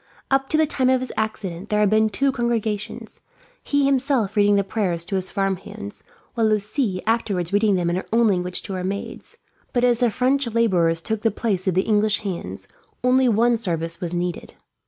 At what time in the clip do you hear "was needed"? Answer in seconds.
14.01-14.55